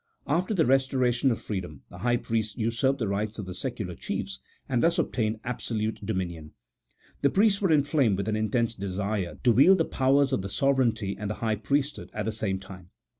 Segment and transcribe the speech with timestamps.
[0.25, 3.93] After the restoration of free dom, the high priests usurped the rights of the secular
[3.93, 6.53] chiefs, and thus obtained absolute dominion.
[7.21, 11.15] The priests were inflamed with an intense desire to wield the powers of the sovereignty
[11.19, 12.89] and the high priesthood at the same time.